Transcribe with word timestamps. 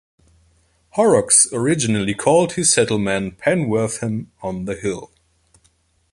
Horrocks 0.95 1.45
originally 1.53 2.15
called 2.15 2.53
his 2.53 2.73
settlement 2.73 3.37
"Penwortham-on-the-Hill". 3.37 5.11